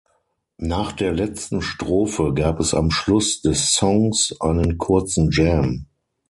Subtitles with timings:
[0.57, 5.85] Nach der letzten Strophe gab es am Schluss des Songs einen kurzen Jam.